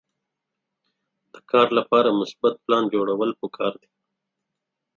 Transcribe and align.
د 1.33 1.35
کار 1.51 1.67
لپاره 1.77 2.17
مثبت 2.19 2.53
پلان 2.63 2.83
جوړول 2.93 3.31
پکار 3.41 3.73
دي. 3.81 3.89